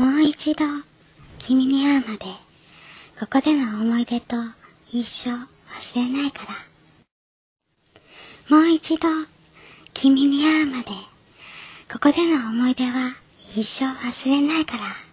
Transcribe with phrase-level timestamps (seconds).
[0.00, 0.64] もう一度
[1.46, 2.24] 君に会うまで、
[3.20, 4.34] ここでの思い出と
[4.90, 5.46] 一生忘
[5.94, 6.38] れないか
[8.48, 8.56] ら。
[8.56, 9.08] もう一度
[9.92, 10.88] 君に会うまで、
[11.92, 13.14] ここでの思い出は
[13.54, 15.09] 一生忘れないから。